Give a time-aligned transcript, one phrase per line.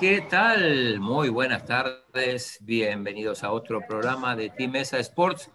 [0.00, 1.00] ¿qué tal?
[1.00, 5.50] Muy buenas tardes, bienvenidos a otro programa de Team Mesa Sports,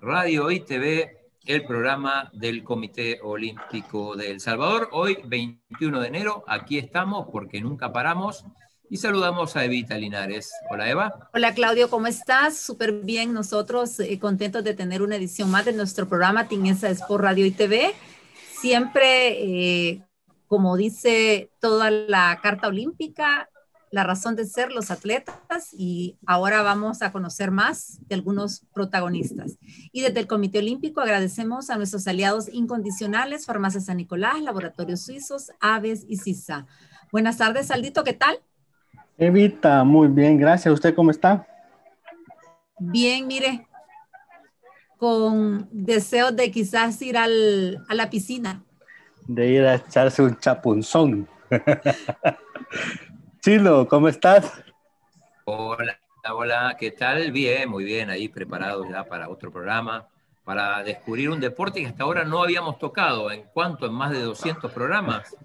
[0.00, 1.16] Radio y TV,
[1.46, 4.88] el programa del Comité Olímpico de El Salvador.
[4.90, 8.44] Hoy, 21 de enero, aquí estamos porque nunca paramos
[8.90, 10.52] y saludamos a Evita Linares.
[10.70, 11.30] Hola Eva.
[11.32, 12.56] Hola Claudio, ¿cómo estás?
[12.56, 16.90] Súper bien, nosotros eh, contentos de tener una edición más de nuestro programa Team Mesa
[16.90, 17.94] Sports, Radio y TV.
[18.60, 19.90] Siempre...
[19.90, 20.02] Eh,
[20.46, 23.48] como dice toda la Carta Olímpica,
[23.94, 29.56] la razón de ser los atletas y ahora vamos a conocer más de algunos protagonistas.
[29.92, 35.52] Y desde el Comité Olímpico agradecemos a nuestros aliados incondicionales, Farmacia San Nicolás, Laboratorios Suizos,
[35.60, 36.66] Aves y CISA.
[37.12, 38.40] Buenas tardes, Aldito, ¿qué tal?
[39.16, 40.74] Evita, muy bien, gracias.
[40.74, 41.46] ¿Usted cómo está?
[42.80, 43.68] Bien, mire,
[44.98, 48.64] con deseos de quizás ir al, a la piscina
[49.26, 51.28] de ir a echarse un chapunzón.
[53.44, 54.64] Chilo, ¿cómo estás?
[55.44, 55.98] Hola,
[56.32, 57.30] hola, ¿qué tal?
[57.30, 60.06] Bien, muy bien, ahí preparados ya para otro programa,
[60.44, 63.30] para descubrir un deporte que hasta ahora no habíamos tocado.
[63.30, 63.84] ¿En cuánto?
[63.84, 65.36] ¿En más de 200 programas?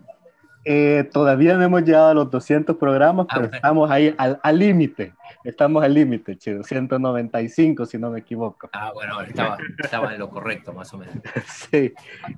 [0.64, 5.12] Eh, todavía no hemos llegado a los 200 programas, ah, pero estamos ahí al límite.
[5.44, 6.64] Estamos al límite, chido.
[6.64, 8.70] 195, si no me equivoco.
[8.72, 11.16] Ah, bueno, estaba, estaba, en lo correcto, más o menos.
[11.46, 11.94] Sí.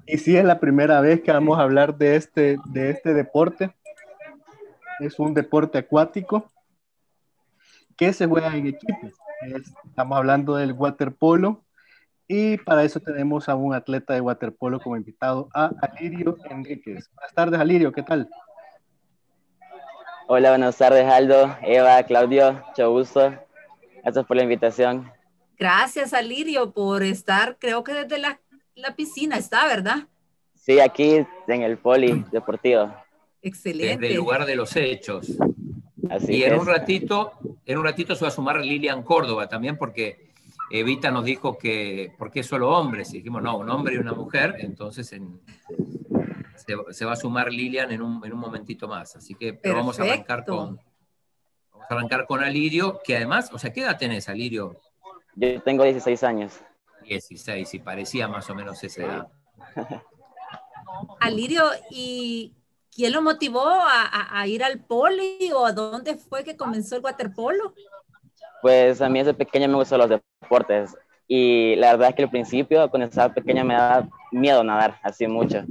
[0.07, 3.69] Y sí, es la primera vez que vamos a hablar de este, de este deporte.
[5.01, 6.51] Es un deporte acuático
[7.97, 9.11] que se juega en equipos.
[9.85, 11.63] estamos hablando del waterpolo.
[12.27, 17.09] Y para eso tenemos a un atleta de waterpolo como invitado, a Alirio Enríquez.
[17.15, 18.29] Buenas tardes, Alirio, ¿qué tal?
[20.27, 23.33] Hola, buenas tardes, Aldo, Eva, Claudio, mucho gusto.
[24.03, 25.11] Gracias por la invitación.
[25.57, 28.39] Gracias, Alirio, por estar, creo que desde la,
[28.95, 30.07] piscina está, ¿verdad?
[30.55, 32.93] Sí, aquí en el poli deportivo.
[33.41, 33.97] Excelente.
[33.97, 35.27] Desde el lugar de los hechos.
[36.09, 37.31] Así y en un ratito,
[37.65, 40.31] en un ratito se va a sumar Lilian Córdoba también, porque
[40.69, 43.13] Evita nos dijo que, ¿por qué solo hombres?
[43.13, 45.39] Y dijimos, no, un hombre y una mujer, entonces en,
[46.91, 49.15] se, va a sumar Lilian en un, en un momentito más.
[49.15, 50.79] Así que vamos a arrancar con
[51.71, 54.79] vamos a arrancar con Alirio, que además, o sea, ¿qué edad tenés, Alirio?
[55.35, 56.59] Yo tengo 16 años.
[57.03, 59.27] 16, y parecía más o menos esa edad.
[61.19, 62.53] Alirio, ¿y
[62.93, 67.03] quién lo motivó a, a, ir al poli o a dónde fue que comenzó el
[67.03, 67.73] waterpolo?
[68.61, 70.95] Pues a mí desde pequeño me gustan los deportes
[71.27, 75.27] y la verdad es que al principio cuando estaba pequeña me daba miedo nadar, así
[75.27, 75.63] mucho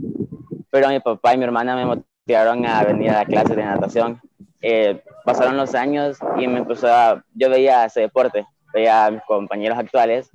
[0.70, 4.20] pero mi papá y mi hermana me motivaron a venir a clases de natación.
[4.62, 9.22] Eh, pasaron los años y me empezó a, yo veía ese deporte, veía a mis
[9.22, 10.30] compañeros actuales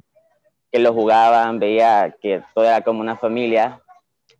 [0.71, 3.81] que lo jugaban, veía que todo era como una familia,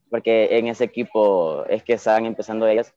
[0.09, 2.93] porque en ese equipo es que estaban empezando ellos.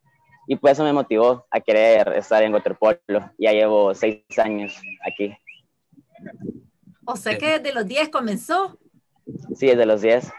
[0.46, 2.98] Y pues eso me motivó a querer estar en waterpolo.
[3.38, 5.36] Ya llevo seis años aquí.
[7.04, 8.78] O sea que desde los 10 comenzó.
[9.54, 10.32] Sí, desde los 10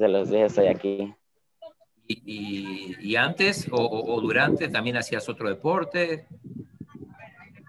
[0.00, 1.14] de los días estoy aquí.
[2.08, 6.26] ¿Y, antes o, durante también hacías otro deporte?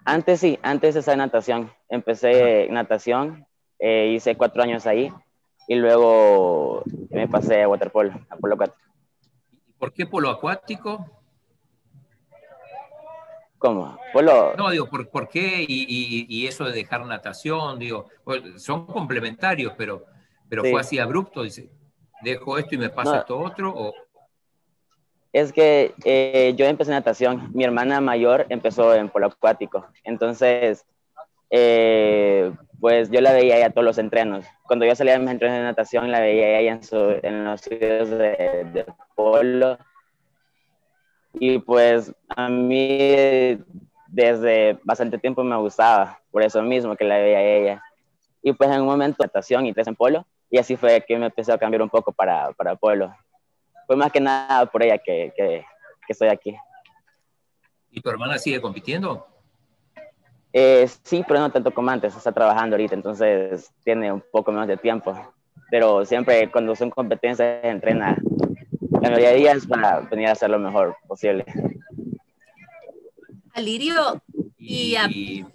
[0.04, 1.72] Antes sí, antes estaba en natación.
[1.88, 3.46] Empecé natación,
[3.78, 5.12] eh, hice cuatro años ahí
[5.72, 8.78] y luego me pasé a waterpolo, a polo acuático.
[9.78, 11.06] ¿Por qué polo acuático?
[13.56, 13.98] ¿Cómo?
[14.12, 14.54] Polo...
[14.56, 15.64] No, digo, ¿por, por qué?
[15.66, 20.04] Y, y, eso de dejar natación, digo, pues, son complementarios, pero,
[20.46, 21.70] pero fue así abrupto, dice
[22.22, 23.72] dejo esto y me paso esto otro?
[23.74, 23.94] O...
[25.32, 30.84] Es que eh, yo empecé natación, mi hermana mayor empezó en polo acuático, entonces,
[31.52, 34.46] eh, pues yo la veía ella todos los entrenos.
[34.64, 37.68] Cuando yo salía de mis entrenos de natación, la veía ella en, su, en los
[37.68, 39.78] videos de, de polo.
[41.34, 43.58] Y pues a mí
[44.08, 47.82] desde bastante tiempo me gustaba, por eso mismo que la veía ella.
[48.42, 51.26] Y pues en un momento natación y tres en polo, y así fue que me
[51.26, 53.14] empecé a cambiar un poco para, para Pueblo.
[53.86, 55.64] Fue más que nada por ella que, que,
[56.08, 56.54] estoy aquí.
[57.90, 59.26] ¿Y tu hermana sigue compitiendo?
[60.52, 64.68] Eh, sí, pero no tanto como antes, está trabajando ahorita, entonces tiene un poco menos
[64.68, 65.16] de tiempo.
[65.70, 68.18] Pero siempre cuando son competencias entrena
[68.90, 71.46] la mayoría de días para venir a hacer lo mejor posible.
[73.54, 74.22] Alirio,
[74.58, 75.46] y, y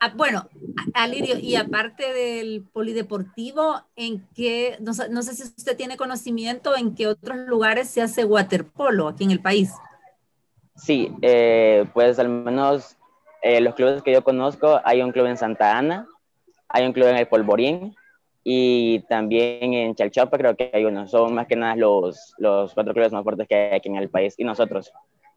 [0.00, 0.46] Ah, bueno,
[0.92, 7.06] Alirio, y aparte del polideportivo, ¿en qué, no, sé si usted tiene conocimiento en qué
[7.06, 9.70] otros lugares se hace waterpolo aquí en el país?
[10.76, 12.95] Sí, eh, pues al menos
[13.46, 16.08] eh, los clubes que yo conozco, hay un club en Santa Ana,
[16.68, 17.94] hay un club en el Polvorín
[18.42, 21.06] y también en Chalchapa creo que hay uno.
[21.06, 24.10] Son más que nada los, los cuatro clubes más fuertes que hay aquí en el
[24.10, 24.92] país y nosotros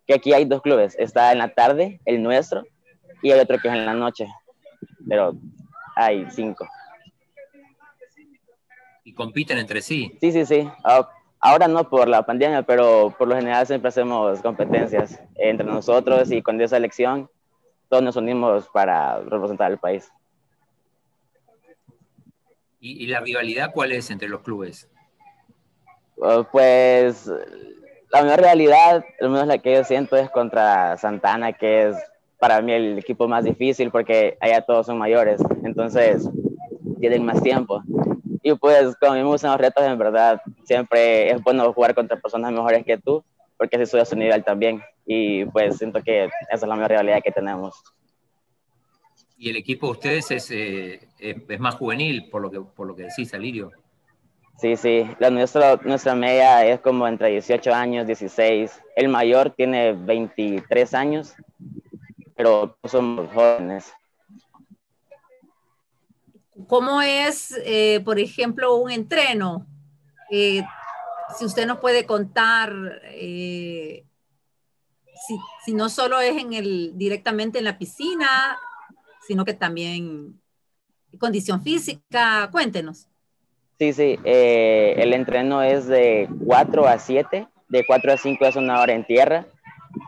[0.07, 2.63] que aquí hay dos clubes, está en la tarde, el nuestro,
[3.21, 4.27] y hay otro que es en la noche,
[5.07, 5.35] pero
[5.95, 6.67] hay cinco.
[9.03, 10.17] ¿Y compiten entre sí?
[10.19, 10.67] Sí, sí, sí.
[10.83, 11.07] Ah,
[11.39, 16.41] ahora no por la pandemia, pero por lo general siempre hacemos competencias entre nosotros y
[16.41, 17.29] con esa elección
[17.89, 20.11] todos nos unimos para representar al país.
[22.81, 24.89] ¿Y, la rivalidad cuál es entre los clubes?
[26.23, 27.29] Ah, pues
[28.11, 31.97] la mejor realidad, al menos la que yo siento, es contra Santana, que es
[32.39, 36.29] para mí el equipo más difícil porque allá todos son mayores, entonces
[36.99, 37.83] tienen más tiempo.
[38.41, 41.93] Y pues como a mí me gustan los retos, en verdad, siempre es bueno jugar
[41.93, 43.23] contra personas mejores que tú,
[43.57, 44.81] porque así sube a su nivel también.
[45.11, 47.83] Y pues siento que esa es la mejor realidad que tenemos.
[49.39, 52.95] ¿Y el equipo de ustedes es, eh, es, más juvenil, por lo que, por lo
[52.95, 53.71] que decís, Alirio?
[54.59, 55.09] Sí, sí.
[55.17, 58.71] La nuestra, nuestra media es como entre 18 años, 16.
[58.95, 61.33] El mayor tiene 23 años,
[62.35, 63.91] pero somos jóvenes.
[66.67, 69.65] ¿Cómo es, eh, por ejemplo, un entreno?
[70.29, 70.61] Eh,
[71.35, 74.05] si usted nos puede contar, eh,
[75.65, 78.57] si, no solo es en el, directamente en la piscina,
[79.27, 80.39] sino que también
[81.19, 83.07] condición física, cuéntenos.
[83.77, 88.81] Sí, sí, el entreno es de 4 a 7, de 4 a 5 es una
[88.81, 89.45] hora en tierra.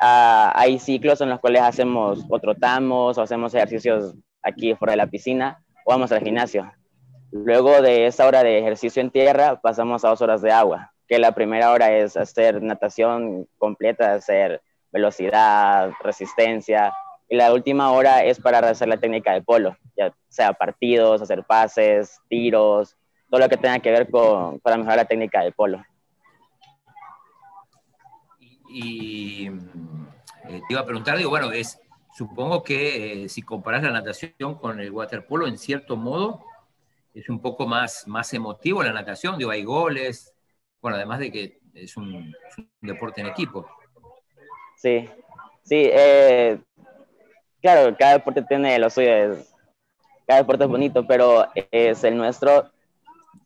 [0.02, 4.98] Ah, hay ciclos en los cuales hacemos o trotamos o hacemos ejercicios aquí fuera de
[4.98, 6.72] la piscina o vamos al gimnasio.
[7.32, 11.18] Luego de esa hora de ejercicio en tierra, pasamos a dos horas de agua, que
[11.18, 14.62] la primera hora es hacer natación completa, hacer
[14.92, 16.94] velocidad, resistencia,
[17.30, 21.44] y la última hora es para hacer la técnica de polo, ya sea partidos, hacer
[21.44, 22.98] pases, tiros,
[23.30, 25.84] todo lo que tenga que ver con para mejorar la técnica de polo.
[28.70, 31.82] Y, eh, te iba a preguntar, digo, bueno, es
[32.14, 36.44] Supongo que eh, si comparas la natación con el waterpolo, en cierto modo,
[37.14, 40.34] es un poco más, más emotivo la natación, digo, hay goles,
[40.82, 42.34] bueno, además de que es un,
[42.82, 43.66] deporte en equipo.
[44.82, 45.08] Sí,
[45.62, 46.60] sí, eh,
[47.62, 49.12] claro, cada deporte tiene lo suyo,
[50.26, 52.72] cada deporte es bonito, pero es el nuestro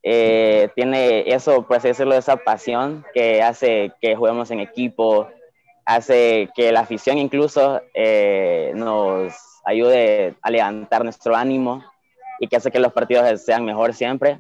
[0.01, 5.27] eh, tiene eso, por así decirlo, esa pasión que hace que juguemos en equipo,
[5.83, 9.33] hace que la afición incluso eh, nos
[9.65, 11.83] ayude a levantar nuestro ánimo
[12.39, 14.39] y que hace que los partidos sean mejor siempre.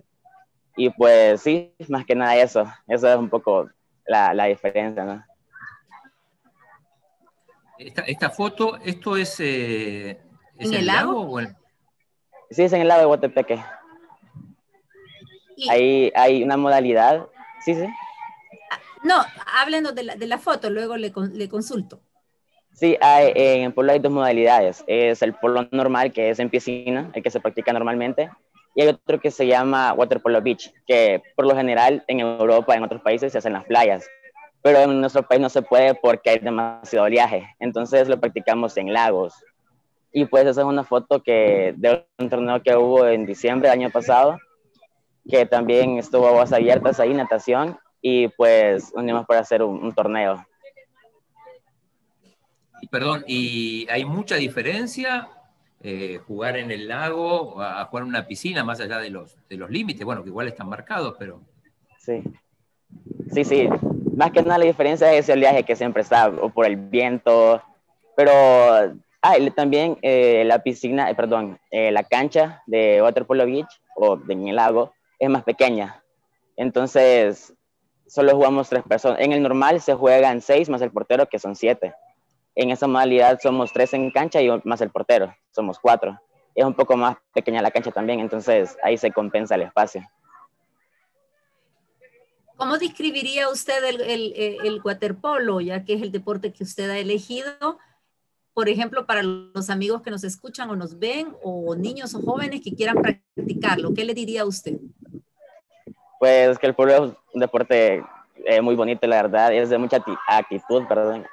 [0.77, 3.67] Y pues sí, más que nada eso, eso es un poco
[4.05, 5.25] la, la diferencia, ¿no?
[7.77, 10.21] Esta, esta foto, ¿esto es, eh,
[10.57, 11.39] ¿En, el lago?
[12.49, 13.63] Sí, es en el lago de Guatepeque.
[15.69, 17.27] Ahí hay una modalidad,
[17.63, 17.87] sí, sí.
[19.03, 19.15] No,
[19.57, 22.01] háblenos de la, de la foto, luego le, le consulto.
[22.73, 24.83] Sí, hay, en polo hay dos modalidades.
[24.87, 28.29] Es el polo normal, que es en piscina, el que se practica normalmente,
[28.73, 32.75] y hay otro que se llama water polo beach, que por lo general en Europa,
[32.75, 34.09] en otros países se hace en las playas,
[34.65, 38.91] pero en nuestro país no se puede porque hay demasiado oleaje, entonces lo practicamos en
[38.91, 39.35] lagos.
[40.11, 43.79] Y pues esa es una foto que de un torneo que hubo en diciembre del
[43.79, 44.39] año pasado,
[45.29, 50.43] que también estuvo aguas abiertas ahí, natación, y pues unimos para hacer un, torneo.
[52.89, 55.29] Perdón, ¿y hay mucha diferencia
[55.79, 59.57] eh, jugar en el lago a jugar en una piscina más allá de los, de
[59.57, 60.03] los límites?
[60.03, 61.39] Bueno, que igual están marcados, pero...
[61.99, 62.23] Sí,
[63.31, 63.69] sí, sí.
[64.15, 67.61] Más que nada la diferencia es el viaje que siempre está, o por el viento,
[68.15, 68.31] pero
[69.21, 73.67] ah, también eh, la piscina, eh, perdón, la cancha de Waterpolo Beach
[73.97, 76.01] o de, en el lago es más pequeña.
[76.55, 77.53] Entonces,
[78.07, 79.19] solo jugamos tres personas.
[79.19, 81.93] En el normal se juegan seis más el portero, que son siete.
[82.55, 86.17] En esa modalidad somos tres en cancha y más el portero, somos cuatro.
[86.55, 90.07] Es un poco más pequeña la cancha también, entonces ahí se compensa el espacio.
[92.57, 94.33] ¿Cómo describiría usted el, el,
[94.63, 97.79] el, waterpolo, ya que es el deporte que usted ha elegido?
[98.53, 102.61] Por ejemplo, para los amigos que nos escuchan o nos ven, o niños o jóvenes
[102.63, 104.77] que quieran practicarlo, ¿qué le diría a usted?
[106.19, 108.01] Pues que el polo es un deporte
[108.45, 111.25] eh, muy bonito, la verdad, es de mucha actitud, perdón,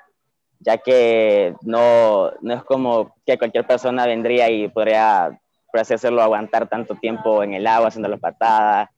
[0.58, 5.38] ya que no, no es como que cualquier persona vendría y podría,
[5.70, 8.90] por así decirlo, aguantar tanto tiempo en el agua haciendo la patada,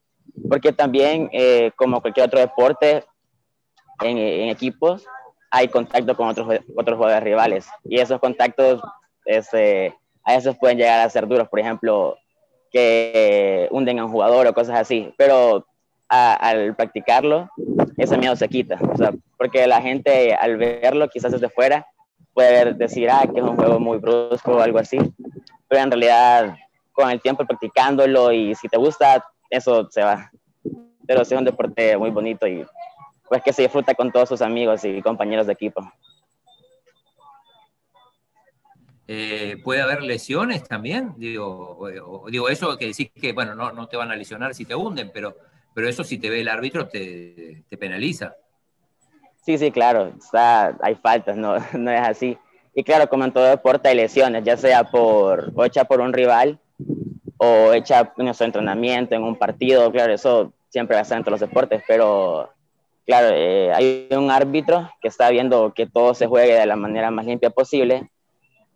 [0.49, 3.04] porque también, eh, como cualquier otro deporte,
[4.02, 5.07] en, en, equipos
[5.50, 8.83] hay contacto con otros, otros jugadores rivales, y esos contactos
[9.25, 12.16] este, a veces pueden llegar a ser duros, por ejemplo,
[12.73, 15.64] que hunden a un jugador o cosas así, pero
[16.09, 17.49] al practicarlo,
[17.97, 18.78] ese miedo se quita.
[18.93, 21.87] O sea, porque la gente al verlo, quizás desde fuera,
[22.33, 24.99] puede decir, ah, que es un juego muy brusco o algo así.
[25.69, 26.57] Pero en realidad,
[26.93, 30.30] con el tiempo practicándolo y si te gusta, eso se va.
[31.06, 32.64] Pero es un deporte muy bonito y
[33.28, 35.82] pues que se disfruta con todos sus amigos y compañeros de equipo.
[39.06, 41.12] Eh, ¿Puede haber lesiones también?
[41.16, 41.88] Digo,
[42.30, 45.11] digo, eso que decís que, bueno, no, no te van a lesionar si te hunden,
[45.12, 45.37] pero,
[45.75, 48.34] pero eso si te ve el árbitro te, te penaliza.
[49.44, 52.38] Sí, sí, claro, está, hay faltas, no, no es así.
[52.75, 56.12] Y claro, como en todo deporte hay lesiones, ya sea por, o hecha por un
[56.12, 56.58] rival
[57.36, 61.30] o hecha en nuestro entrenamiento, en un partido, claro, eso siempre va a ser entre
[61.30, 62.50] los deportes, pero
[63.06, 67.10] claro, eh, hay un árbitro que está viendo que todo se juegue de la manera
[67.10, 68.10] más limpia posible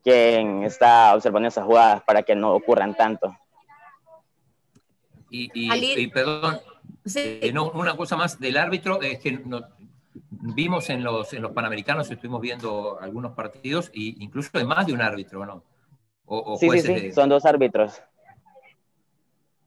[0.03, 3.37] quien está observando esas jugadas para que no ocurran tanto.
[5.31, 6.59] Y, perdón,
[7.15, 9.39] eh, una cosa más del árbitro, es que
[10.31, 14.95] vimos en los, en los Panamericanos, estuvimos viendo algunos partidos, e incluso de más de
[14.95, 15.63] un árbitro, ¿no?
[16.59, 18.03] sí, sí, sí, son dos árbitros.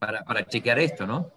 [0.01, 1.29] Para, para chequear esto, ¿no?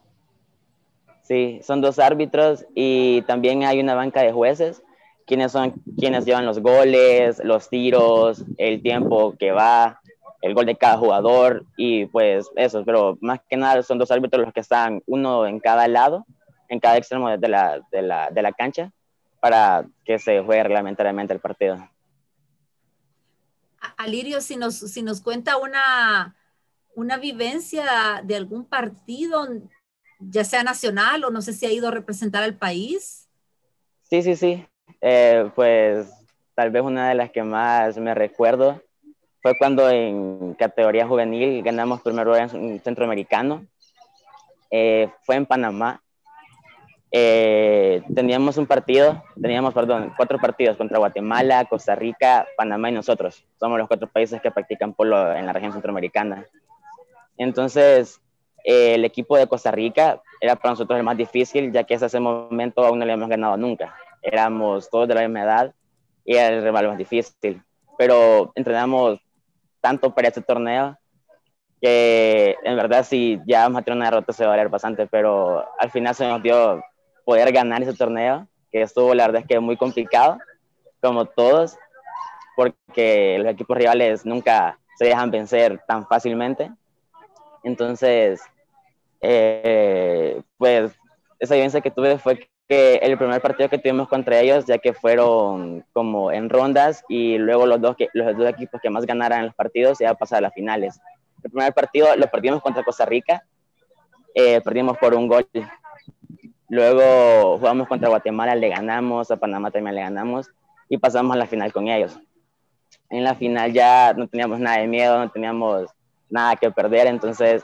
[1.22, 4.82] Sí, son dos árbitros y también hay una banca de jueces
[5.26, 10.00] quiénes son quienes llevan los goles, los tiros, el tiempo que va,
[10.42, 14.44] el gol de cada jugador y pues eso, pero más que nada son dos árbitros
[14.44, 16.26] los que están, uno en cada lado,
[16.68, 18.92] en cada extremo de la, de la, de la cancha,
[19.40, 21.88] para que se juegue reglamentariamente el partido.
[23.96, 26.34] Alirio, si nos, si nos cuenta una,
[26.94, 29.46] una vivencia de algún partido,
[30.18, 33.28] ya sea nacional o no sé si ha ido a representar al país.
[34.02, 34.66] Sí, sí, sí.
[35.00, 36.08] Eh, pues
[36.54, 38.80] tal vez una de las que más me recuerdo
[39.42, 43.66] fue cuando en categoría juvenil ganamos primer lugar en centroamericano.
[44.70, 46.00] Eh, fue en Panamá.
[47.12, 53.44] Eh, teníamos un partido, teníamos, perdón, cuatro partidos contra Guatemala, Costa Rica, Panamá y nosotros.
[53.60, 56.44] Somos los cuatro países que practican polo en la región centroamericana.
[57.38, 58.20] Entonces,
[58.64, 62.20] el equipo de Costa Rica era para nosotros el más difícil, ya que hasta ese
[62.20, 65.74] momento aún no le habíamos ganado nunca éramos todos de la misma edad
[66.24, 67.62] y era el rival más difícil.
[67.96, 69.20] Pero entrenamos
[69.80, 70.98] tanto para este torneo
[71.80, 75.06] que en verdad si ya vamos a tener una derrota se va a valer bastante,
[75.06, 76.82] pero al final se nos dio
[77.24, 80.38] poder ganar ese torneo, que estuvo la verdad es que muy complicado,
[81.02, 81.76] como todos,
[82.56, 86.70] porque los equipos rivales nunca se dejan vencer tan fácilmente.
[87.64, 88.40] Entonces,
[89.20, 90.92] eh, pues
[91.38, 94.92] esa vivencia que tuve fue que el primer partido que tuvimos contra ellos, ya que
[94.92, 99.46] fueron como en rondas y luego los dos, que, los dos equipos que más ganaran
[99.46, 101.00] los partidos iban a a las finales.
[101.42, 103.42] El primer partido lo perdimos contra Costa Rica,
[104.34, 105.46] eh, perdimos por un gol.
[106.68, 110.50] Luego jugamos contra Guatemala, le ganamos, a Panamá también le ganamos
[110.88, 112.18] y pasamos a la final con ellos.
[113.10, 115.90] En la final ya no teníamos nada de miedo, no teníamos
[116.28, 117.62] nada que perder, entonces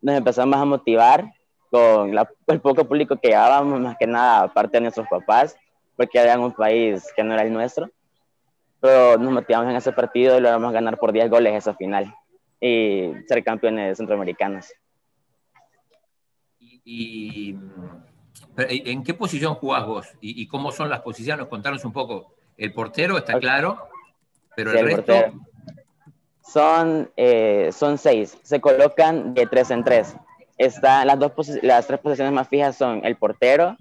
[0.00, 1.32] nos empezamos a motivar
[1.70, 2.12] con
[2.48, 5.56] el poco público que llevábamos, más que nada, aparte de nuestros papás,
[5.96, 7.90] porque era un país que no era el nuestro.
[8.80, 12.12] Pero nos motivamos en ese partido y logramos ganar por 10 goles esa final
[12.60, 14.72] y ser campeones centroamericanos.
[16.58, 17.56] ¿Y,
[18.56, 20.08] en qué posición jugás vos?
[20.20, 21.46] ¿Y, cómo son las posiciones?
[21.46, 22.34] Contanos un poco.
[22.56, 23.88] El portero está claro,
[24.56, 25.12] pero el, resto...
[26.52, 30.16] Son, eh, son seis, se colocan de tres en tres
[30.60, 33.76] está, las, dos las tres posiciones más fijas son el portero,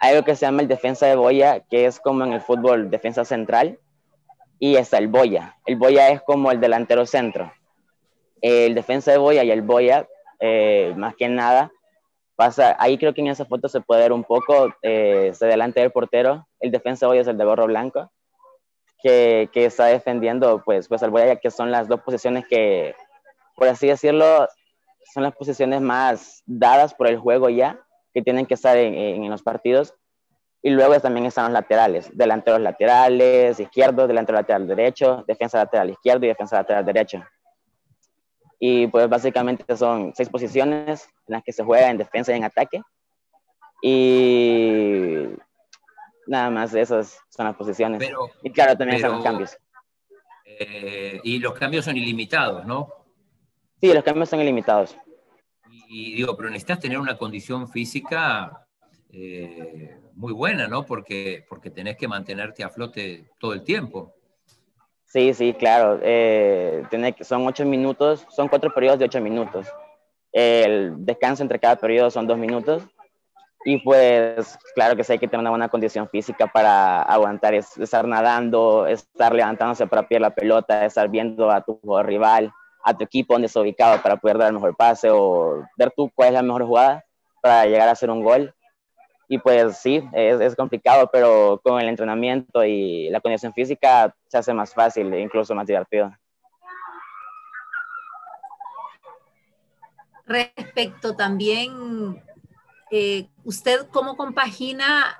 [0.00, 3.24] algo que se llama el defensa de boya, que es como en el fútbol defensa
[3.24, 3.78] central,
[4.60, 5.56] y está el boya.
[5.66, 7.52] El boya es como el delantero centro.
[8.40, 10.06] El defensa de boya y el boya,
[10.38, 11.72] eh, más que nada,
[12.36, 15.80] pasa, ahí creo que en esa foto se puede ver un poco, eh, se delante
[15.80, 18.12] del portero, el defensa de boya es el de gorro blanco,
[19.04, 22.94] que, que está defendiendo pues, pues el boya, que son las dos posiciones que,
[23.54, 24.48] por así decirlo,
[25.12, 27.78] son las posiciones más dadas por el juego ya,
[28.14, 29.94] que tienen que estar en, los partidos.
[30.62, 36.24] Y luego también están los laterales, delanteros laterales, izquierdos, delantero lateral derecho, defensa lateral izquierdo
[36.24, 37.22] y defensa lateral derecho.
[38.58, 42.44] Y pues básicamente son seis posiciones en las que se juega en defensa y en
[42.44, 42.80] ataque.
[43.82, 45.26] Y
[46.26, 48.02] nada más esas son las posiciones.
[48.42, 49.56] y claro, también están los cambios.
[50.44, 52.88] Eh, y los cambios son ilimitados, ¿no?
[53.80, 54.96] Sí, los cambios son ilimitados.
[55.88, 58.66] Y digo, pero necesitas tener una condición física
[59.10, 60.84] eh, muy buena, ¿no?
[60.84, 64.14] Porque, porque tenés que mantenerte a flote todo el tiempo.
[65.04, 66.00] Sí, sí, claro.
[66.02, 69.68] Eh, tiene, son ocho minutos, son cuatro periodos de ocho minutos.
[70.32, 72.82] El descanso entre cada periodo son dos minutos.
[73.66, 78.06] Y pues, claro que sí hay que tener una buena condición física para aguantar, estar
[78.06, 82.52] nadando, estar levantándose para pillar la pelota, estar viendo a tu rival,
[82.84, 86.10] a tu equipo donde está ubicado para poder dar el mejor pase o ver tú
[86.14, 87.04] cuál es la mejor jugada
[87.40, 88.54] para llegar a hacer un gol.
[89.28, 94.36] Y pues sí, es, es complicado, pero con el entrenamiento y la condición física se
[94.36, 96.12] hace más fácil e incluso más divertido.
[100.26, 102.22] Respecto también
[102.96, 105.18] eh, ¿usted cómo compagina,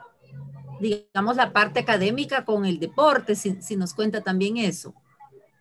[0.78, 3.34] digamos, la parte académica con el deporte?
[3.34, 4.94] Si, nos cuenta también eso.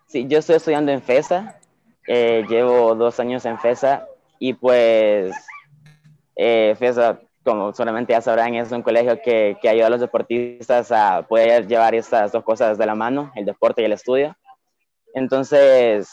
[0.05, 1.59] Sí, yo estoy estudiando en FESA,
[2.07, 4.05] eh, llevo dos años en FESA
[4.37, 5.35] y pues
[6.35, 10.91] eh, FESA, como solamente ya sabrán, es un colegio que, que ayuda a los deportistas
[10.91, 14.37] a poder llevar estas dos cosas de la mano, el deporte y el estudio.
[15.15, 16.11] Entonces,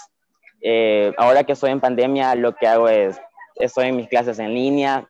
[1.18, 3.20] ahora que estoy en pandemia, lo que hago es,
[3.56, 5.06] estoy en mis clases en línea,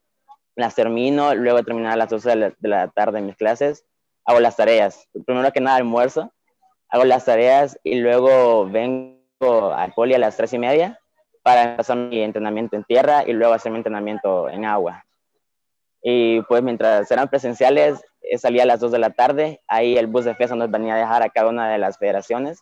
[0.57, 3.85] las termino, luego de terminar a las 12 de la, tarde en mis clases,
[4.25, 5.09] hago las tareas.
[5.26, 6.33] Primero que nada almuerzo,
[6.88, 11.00] hago las tareas y luego vengo al poli a las 3 y media
[11.42, 15.04] para empezar mi entrenamiento en tierra y luego hacer mi entrenamiento en agua.
[16.02, 20.07] Y pues mientras eran presenciales, eh, salía a las 2 de la tarde, ahí el
[20.07, 22.61] bus de FESA nos venía a dejar a cada una de las federaciones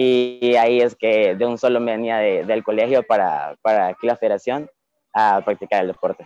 [0.00, 4.14] y ahí es que de un solo me venía del colegio para, para aquí la
[4.14, 4.70] federación
[5.12, 6.24] a practicar el deporte.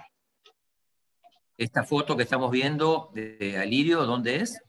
[1.63, 4.61] Esta foto que estamos viendo de Alirio, ¿dónde es?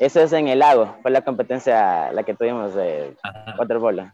[0.00, 3.14] Eso es en el lago, fue la competencia la que tuvimos de
[3.56, 4.12] waterpolo.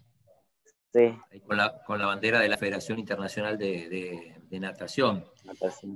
[0.93, 1.17] Sí.
[1.47, 5.25] Con la, con la, bandera de la Federación Internacional de, de, Natación.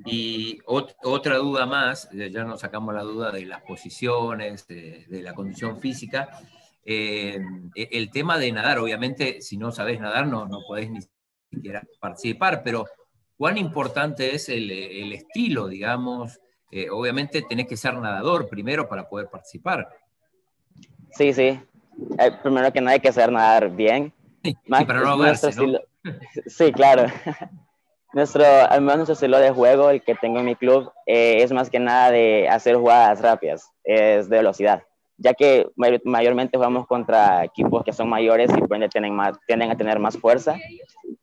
[0.07, 5.79] Y otra duda más, ya nos sacamos la duda de las posiciones, de, la condición
[5.79, 6.31] física.
[6.83, 7.39] Eh,
[7.75, 11.01] el tema de nadar, obviamente, si no sabes nadar, no, no podés ni
[11.53, 12.87] siquiera participar, pero
[13.39, 14.71] cuán importante es el,
[15.13, 16.39] estilo, digamos.
[16.71, 19.89] Eh, obviamente tenés que ser nadador primero para poder participar.
[21.13, 21.59] Sí, sí.
[22.19, 24.13] Eh, primero que nada hay que saber nadar bien.
[24.45, 25.79] Sí, para no ahogarse, ¿no?
[26.47, 27.07] Sí, claro.
[28.15, 31.53] Nuestro, al menos nuestro estilo de juego, el que tengo en mi club, eh, es
[31.53, 34.83] más que nada de hacer jugadas rápidas, es de velocidad,
[35.19, 35.67] ya que
[36.05, 40.17] mayormente jugamos contra equipos que son mayores y pueden tienen más, tienden a tener más
[40.17, 40.57] fuerza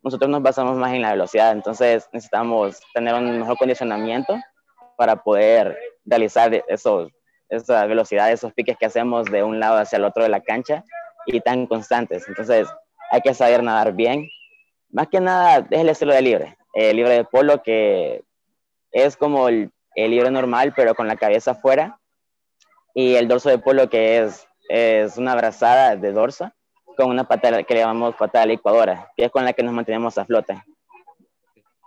[0.06, 4.38] nosotros nos basamos más en la velocidad, entonces necesitamos tener un mejor condicionamiento
[4.98, 7.12] para poder realizar esos,
[7.50, 10.84] esa velocidad, esos piques que hacemos de un lado hacia el otro de la cancha
[11.26, 12.28] y tan constantes.
[12.28, 12.68] Entonces
[13.10, 14.30] hay que saber nadar bien.
[14.92, 18.24] Más que nada es el estilo de libre, el libre de polo que
[18.92, 22.00] es como el, el libre normal pero con la cabeza afuera
[22.96, 26.52] y el dorso de polo que es, es una brazada de dorso
[26.98, 30.18] con una patada que le llamamos patada licuadora, que es con la que nos mantenemos
[30.18, 30.64] a flote.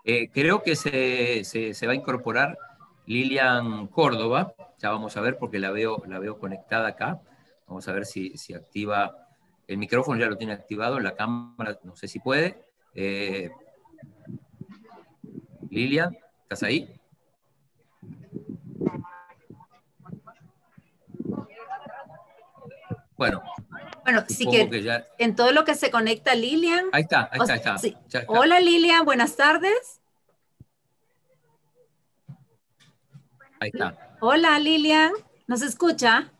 [0.04, 2.58] Eh, creo que se, se, va a incorporar
[3.06, 7.20] Lilian Córdoba, ya vamos a ver porque la veo, la veo conectada acá,
[7.66, 9.28] vamos a ver si, si activa
[9.66, 12.64] el micrófono, ya lo tiene activado, la cámara no sé si puede.
[12.94, 13.50] Eh,
[15.70, 16.98] Lilian, ¿estás ahí?
[23.18, 23.42] Bueno,
[24.04, 26.86] bueno, sí que, en todo lo que se conecta Lilian.
[26.92, 28.24] Ahí está, ahí está, ahí está.
[28.28, 30.00] Hola Lilian, buenas tardes.
[33.58, 34.16] Ahí está.
[34.20, 35.10] Hola Lilian,
[35.48, 36.32] ¿nos escucha?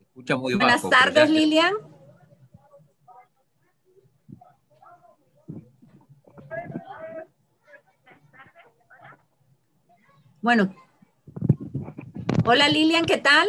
[0.00, 1.74] escucha muy Buenas tardes Lilian.
[10.42, 10.74] Bueno.
[12.46, 13.46] Hola Lilian, ¿qué tal?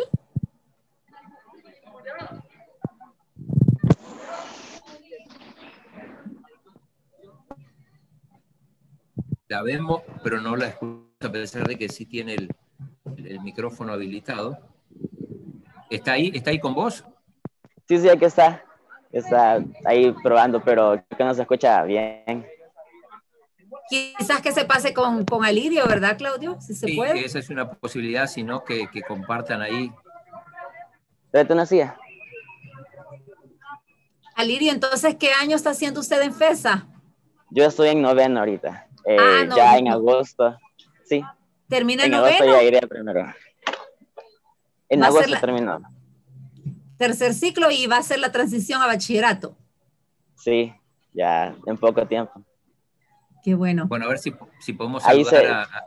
[9.48, 12.50] La vemos, pero no la escucha a pesar de que sí tiene el,
[13.42, 14.58] micrófono habilitado.
[15.90, 16.32] ¿Está ahí?
[16.34, 17.06] ¿Está ahí con vos?
[17.88, 18.64] Sí, sí, aquí está.
[19.12, 22.46] Está ahí probando, pero que no se escucha bien.
[23.92, 26.58] Quizás que se pase con, con Alirio, ¿verdad, Claudio?
[26.62, 27.26] Si se sí, puede.
[27.26, 29.92] esa es una posibilidad, sino que, que compartan ahí.
[31.30, 31.98] ¿Pero una silla?
[34.34, 36.88] Alirio, entonces, ¿qué año está haciendo usted en FESA?
[37.50, 38.88] Yo estoy en noveno ahorita.
[39.04, 40.58] Eh, ah, ya en agosto.
[41.04, 41.22] Sí.
[41.68, 42.36] ¿Termina en, en noveno?
[42.38, 43.34] agosto ya iré primero.
[44.88, 45.82] En agosto terminó.
[46.98, 49.58] Tercer ciclo y va a ser la transición a bachillerato.
[50.38, 50.74] Sí,
[51.12, 52.42] ya en poco tiempo.
[53.44, 53.88] Qué bueno.
[53.88, 55.86] Bueno, a ver si, si podemos saludar ahí se, a,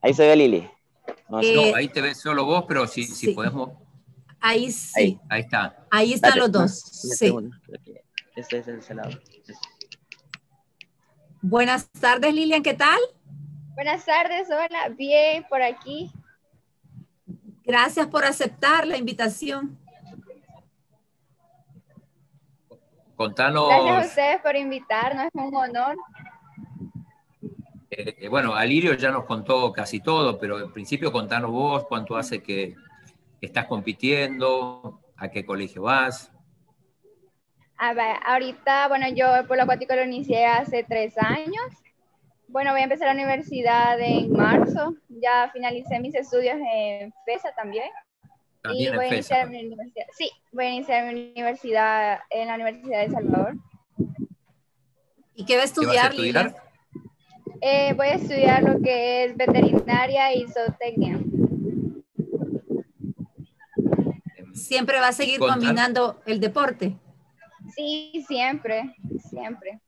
[0.00, 0.70] Ahí se ve Lili.
[1.28, 3.70] No, eh, ahí te ves solo vos, pero si, si podemos...
[4.40, 5.18] Ahí sí.
[5.28, 5.86] Ahí, está.
[5.90, 6.78] Ahí están los dos.
[6.80, 7.34] Sí.
[8.36, 9.10] Este es el lado.
[11.40, 12.98] Buenas tardes, Lilian, ¿qué tal?
[13.74, 16.10] Buenas tardes, hola, bien por aquí.
[17.64, 19.78] Gracias por aceptar la invitación.
[23.14, 23.68] Contanos.
[23.68, 25.96] Gracias a ustedes por invitarnos, es un honor.
[27.98, 32.16] Eh, eh, bueno, Alirio ya nos contó casi todo, pero en principio contanos vos cuánto
[32.16, 32.76] hace que
[33.40, 36.30] estás compitiendo, a qué colegio vas.
[37.76, 41.66] A ver, ahorita, bueno, yo el polo acuático lo inicié hace tres años.
[42.46, 44.94] Bueno, voy a empezar la universidad en marzo.
[45.08, 47.90] Ya finalicé mis estudios en FESA también.
[48.62, 49.40] También y voy en a FESA.
[49.42, 50.06] iniciar mi universidad.
[50.16, 53.54] Sí, voy a iniciar mi universidad en la Universidad de Salvador.
[55.34, 56.44] ¿Y qué va a ¿Qué vas a estudiar, estudiar?
[56.46, 56.67] Lilian?
[57.60, 61.18] Eh, voy a estudiar lo que es veterinaria y zootecnia.
[64.54, 66.96] Siempre va a seguir Contar- combinando el deporte.
[67.74, 68.94] Sí, siempre,
[69.30, 69.80] siempre.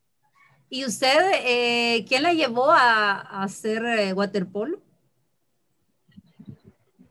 [0.69, 4.81] ¿Y usted, eh, quién la llevó a, a hacer eh, waterpolo?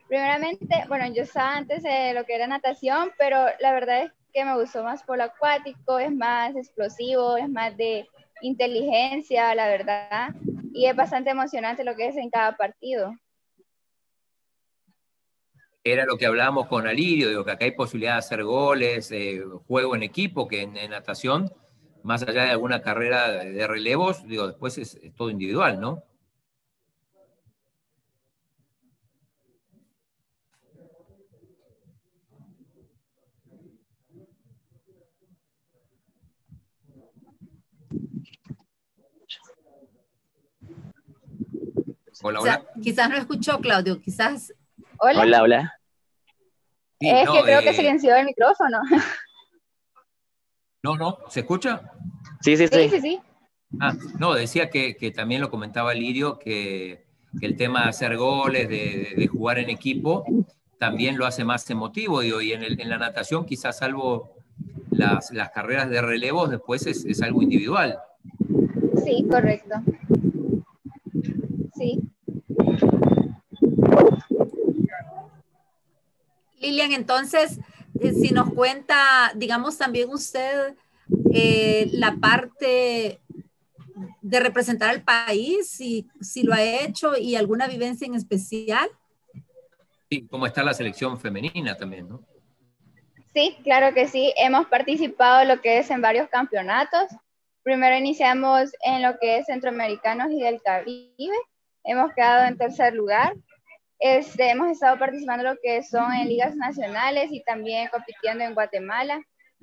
[0.07, 4.45] Primeramente, bueno, yo estaba antes de lo que era natación, pero la verdad es que
[4.45, 8.07] me gustó más polo acuático, es más explosivo, es más de
[8.41, 10.29] inteligencia, la verdad,
[10.73, 13.13] y es bastante emocionante lo que es en cada partido.
[15.83, 19.13] Era lo que hablábamos con Alirio, digo que acá hay posibilidad de hacer goles,
[19.67, 21.51] juego en equipo, que en, natación,
[22.03, 26.03] más allá de alguna carrera de, relevos, digo, después es, es todo individual, ¿no?
[42.21, 42.81] Hola, O sea, hola.
[42.81, 44.53] quizás no escuchó, Claudio, quizás
[44.99, 45.73] Hola, Hola, hola.
[46.99, 48.79] Sí, es no, que creo que eh, silenció el micrófono.
[50.83, 51.81] No, no, ¿se escucha?
[52.41, 52.89] Sí, sí, Sí, sí.
[52.89, 53.19] sí, sí.
[53.79, 57.05] Ah, no, decía que, que también lo comentaba Lirio, que,
[57.39, 58.75] que el tema de hacer goles, de,
[59.09, 60.25] de- de jugar en equipo,
[60.79, 62.21] también lo hace más emotivo.
[62.21, 64.35] Digo, y en, el- en la natación, quizás salvo
[64.91, 67.99] las, las carreras de relevos, después es, es algo individual.
[69.05, 69.75] Sí, correcto.
[71.79, 72.01] Sí.
[76.59, 77.59] Lilian, entonces,
[78.01, 80.75] eh, si nos cuenta, digamos, también usted
[81.33, 83.21] eh, la parte
[84.21, 88.89] de representar al país, si, si lo ha hecho y alguna vivencia en especial.
[90.09, 92.21] Sí, como está la selección femenina también, ¿no?
[93.33, 94.33] Sí, claro que sí.
[94.35, 97.05] Hemos participado lo que es en varios campeonatos.
[97.63, 101.35] Primero iniciamos en lo que es Centroamericanos y del Caribe.
[101.83, 103.33] Hemos quedado en tercer lugar.
[103.99, 108.53] Este, hemos estado participando en lo que son en ligas nacionales y también compitiendo en
[108.53, 109.21] Guatemala,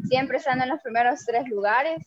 [0.09, 2.07] siempre estando en los primeros tres lugares.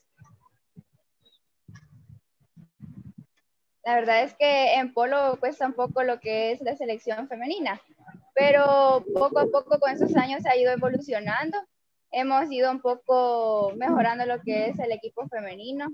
[3.83, 7.81] La verdad es que en polo cuesta un poco lo que es la selección femenina,
[8.35, 11.57] pero poco a poco con esos años ha ido evolucionando.
[12.11, 15.87] Hemos ido un poco mejorando lo que es el equipo femenino,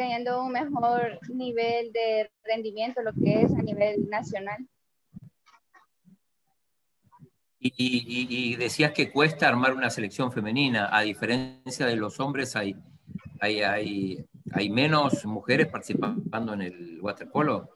[0.00, 4.66] teniendo un mejor nivel de rendimiento, lo que es a nivel nacional.
[7.58, 12.56] Y, y- y decías que cuesta armar una selección femenina, a diferencia de los hombres,
[12.56, 12.74] hay,
[13.42, 17.68] hay, hay, hay menos mujeres participando en el waterpolo.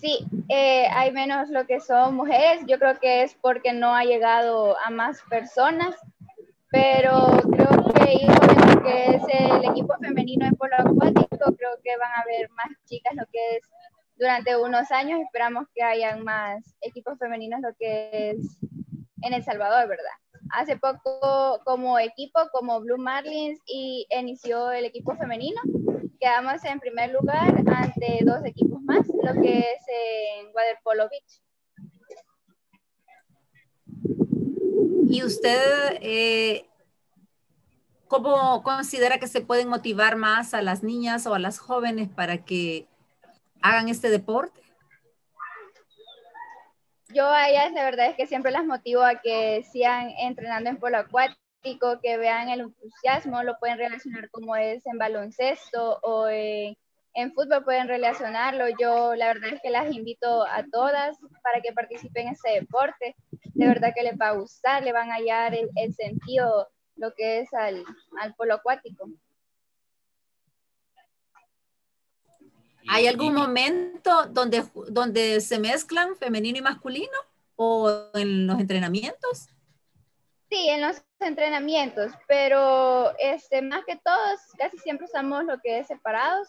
[0.00, 2.64] Sí, eh, hay menos lo que son mujeres.
[2.68, 5.96] Yo creo que es porque no ha llegado a más personas,
[6.74, 12.10] pero creo que lo que es el equipo femenino en polo acuático, creo que van
[12.10, 13.62] a haber más chicas lo que es
[14.16, 15.20] durante unos años.
[15.20, 18.58] Esperamos que hayan más equipos femeninos lo que es
[19.22, 20.18] en El Salvador, ¿verdad?
[20.50, 25.60] Hace poco como equipo, como Blue Marlins, y inició el equipo femenino.
[26.18, 31.40] Quedamos en primer lugar ante dos equipos más, lo que es en Waterpolo Beach.
[35.08, 36.66] ¿Y usted eh,
[38.08, 42.44] cómo considera que se pueden motivar más a las niñas o a las jóvenes para
[42.44, 42.86] que
[43.60, 44.60] hagan este deporte?
[47.08, 50.78] Yo a ellas la verdad es que siempre las motivo a que sigan entrenando en
[50.78, 56.76] polo acuático, que vean el entusiasmo, lo pueden relacionar como es en baloncesto o en,
[57.14, 58.66] en fútbol pueden relacionarlo.
[58.78, 63.16] Yo la verdad es que las invito a todas para que participen en ese deporte.
[63.54, 67.14] De verdad que les va a gustar, le van a hallar el, el sentido, lo
[67.14, 67.84] que es al,
[68.20, 69.08] al polo acuático.
[72.88, 77.16] ¿Hay algún momento donde, donde se mezclan femenino y masculino
[77.56, 79.48] o en los entrenamientos?
[80.50, 85.86] Sí, en los entrenamientos, pero este, más que todos, casi siempre usamos lo que es
[85.86, 86.46] separados.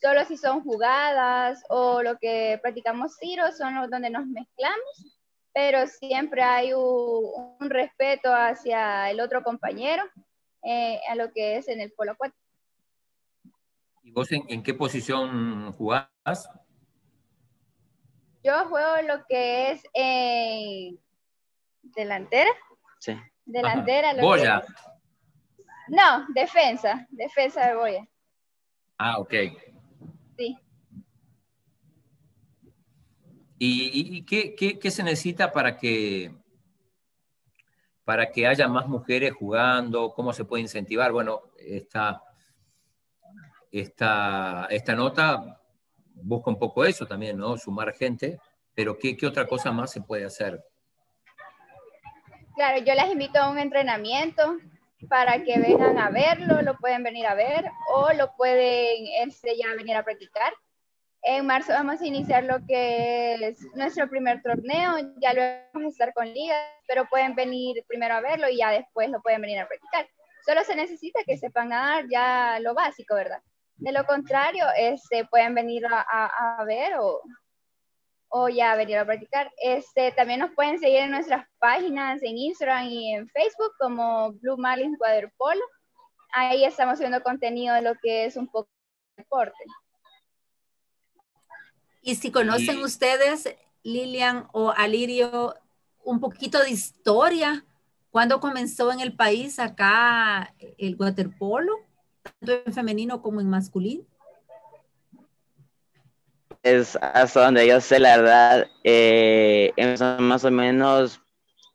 [0.00, 5.18] Solo si son jugadas o lo que practicamos tiros son los donde nos mezclamos,
[5.52, 10.04] pero siempre hay un, respeto hacia el otro compañero
[10.62, 12.38] eh, a lo que es en el polo acuático.
[14.04, 16.48] ¿Y vos en, qué posición jugás?
[18.44, 20.96] Yo juego lo que es eh,
[21.82, 22.50] delantera.
[23.00, 23.16] Sí.
[23.44, 24.14] Delantera.
[24.20, 24.62] Boya.
[25.88, 27.06] No, defensa.
[27.10, 28.08] Defensa de Boya.
[28.98, 29.34] Ah, ok.
[30.38, 30.56] Sí.
[33.58, 36.32] ¿Y, qué, se necesita para que,
[38.04, 40.12] para que haya más mujeres jugando?
[40.14, 41.10] ¿Cómo se puede incentivar?
[41.10, 42.22] Bueno, esta,
[43.72, 45.60] esta, esta nota
[46.14, 47.56] busca un poco eso también, ¿no?
[47.56, 48.38] Sumar gente,
[48.74, 50.64] pero ¿qué, ¿qué, otra cosa más se puede hacer?
[52.54, 54.56] Claro, yo les invito a un entrenamiento
[55.08, 59.74] para que vengan a verlo, lo pueden venir a ver o lo pueden este, ya
[59.76, 60.52] venir a practicar.
[61.22, 65.42] En marzo vamos a iniciar lo que es nuestro primer torneo, ya lo
[65.74, 69.20] vamos a estar con ligas, pero pueden venir primero a verlo y ya después lo
[69.20, 70.08] pueden venir a practicar.
[70.46, 73.42] Solo se necesita que sepan nadar ya lo básico, ¿verdad?
[73.76, 76.94] De lo contrario, este, pueden venir a, ver
[78.30, 79.52] o, ya venir a practicar.
[79.60, 84.56] Este, también nos pueden seguir en nuestras páginas en Instagram y en Facebook como Blue
[84.56, 85.60] Marlins Waterpolo.
[86.32, 88.68] Ahí estamos viendo contenido de lo que es un poco
[89.16, 89.64] de deporte.
[92.08, 95.54] Y si conocen ustedes, Lilian o Alirio,
[96.02, 97.66] un poquito de historia,
[98.10, 101.74] ¿cuándo comenzó en el país acá el waterpolo,
[102.22, 104.04] tanto en femenino como en masculino?
[106.62, 109.74] Es hasta donde yo sé, la verdad, eh,
[110.18, 111.20] más o menos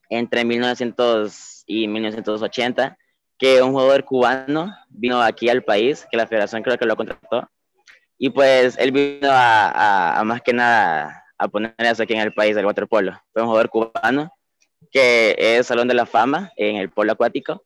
[0.09, 2.97] entre 1900 y 1980,
[3.37, 7.47] que un jugador cubano vino aquí al país, que la federación creo que lo contrató,
[8.23, 12.55] y pues él vino a, más que nada a poner eso aquí en el país
[12.55, 13.21] del waterpolo.
[13.33, 14.33] Fue un jugador cubano
[14.89, 17.65] que es Salón de la Fama en el polo acuático.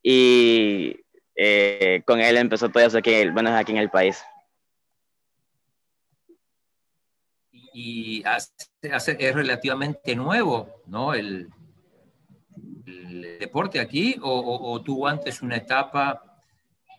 [0.00, 0.94] Y
[1.34, 4.22] eh, con él empezó todo eso aquí, bueno, aquí en el país.
[7.50, 8.22] Y
[8.80, 11.14] es relativamente nuevo, ¿no?
[11.14, 11.48] El,
[13.40, 16.22] deporte aquí, o, tuvo antes una etapa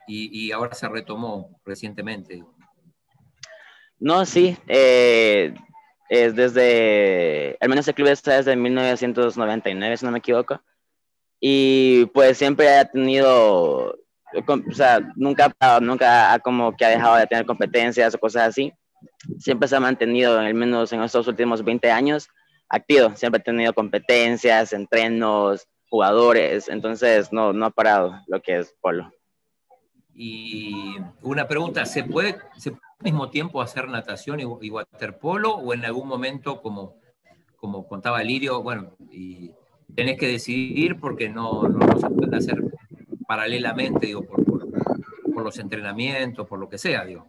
[0.08, 2.44] y ahora se retomó recientemente.
[4.00, 5.54] No, sí, eh,
[6.10, 10.62] es desde, al menos el club está desde 1999, si no me equivoco,
[11.40, 17.28] y pues siempre ha tenido, o sea, nunca, nunca ha como que ha dejado de
[17.28, 18.74] tener competencias o cosas así,
[19.40, 22.28] siempre se ha mantenido, al menos en estos últimos 20 años,
[22.70, 28.76] activo, siempre ha tenido competencias, entrenos, jugadores, entonces no, no ha parado lo que es
[28.82, 29.12] polo.
[30.14, 32.38] Y una pregunta, ¿se puede,
[33.06, 36.96] mismo tiempo hacer natación y, waterpolo o en algún momento, como,
[37.56, 39.52] como contaba Lirio, bueno, y
[39.96, 42.62] tenés que decidir porque no, no, se pueden hacer
[43.28, 47.28] paralelamente, digo, por, por, los entrenamientos, por lo que sea, digo.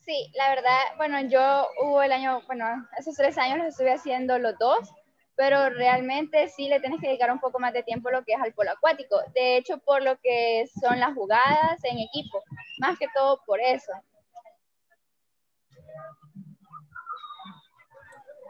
[0.00, 2.66] Sí, la verdad, bueno, yo hubo el año, bueno,
[2.98, 4.92] esos tres años los estuve haciendo los dos
[5.36, 8.32] pero realmente sí le tienes que dedicar un poco más de tiempo a lo que
[8.32, 9.20] es al polo acuático.
[9.34, 12.42] De hecho, por lo que son las jugadas en equipo,
[12.78, 13.92] más que todo por eso.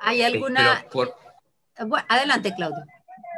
[0.01, 0.85] ¿Hay alguna...
[2.09, 2.85] adelante, Claudio.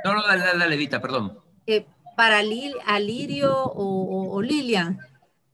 [0.05, 1.41] No, no, dale, dale, Vita, perdón.
[1.67, 4.99] Eh, para Lil, Alirio o, o Lilian,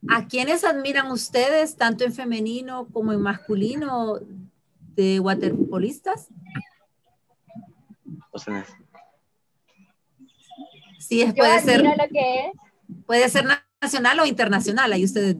[0.09, 4.19] ¿a quiénes admiran ustedes, tanto en femenino como en masculino,
[4.95, 6.29] de waterpolistas?
[10.99, 11.85] Sí, puede ser.
[13.07, 13.45] Puede ser
[13.85, 15.37] nacional o internacional, ahí ustedes.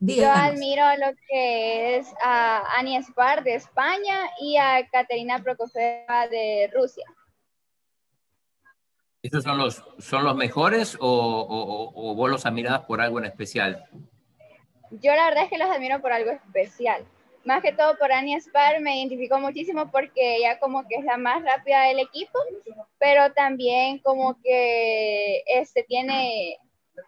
[0.00, 6.70] Yo admiro lo que es a Ani Spar de España y a Caterina Prokofeva de
[6.74, 7.04] Rusia.
[9.22, 13.88] ¿Estos son los, son los mejores o, o vos los admirás por algo en especial?
[14.90, 17.04] Yo la verdad es que los admiro por algo especial
[17.46, 21.16] más que todo por Anya Spar me identificó muchísimo porque ella como que es la
[21.16, 22.38] más rápida del equipo,
[22.98, 26.58] pero también como que este, tiene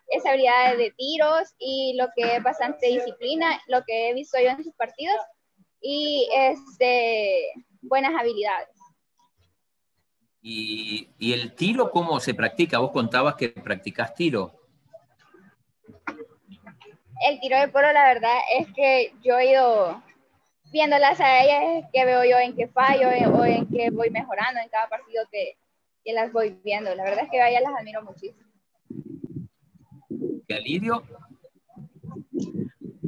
[0.09, 4.51] esa habilidad de tiros y lo que es bastante disciplina, lo que he visto yo
[4.51, 5.17] en sus partidos
[5.81, 8.69] y este, buenas habilidades.
[10.41, 12.79] ¿Y, ¿Y, el tiro cómo se practica?
[12.79, 14.55] Vos contabas que practicas tiro.
[17.29, 20.01] El tiro de polo, la verdad es que yo he ido
[20.71, 24.69] viéndolas a ellas que veo yo en qué fallo o en qué voy mejorando en
[24.69, 25.57] cada partido que,
[26.05, 26.95] que las voy viendo.
[26.95, 28.49] La verdad es que a ellas las admiro muchísimo.
[30.49, 31.03] ¿Y Alirio?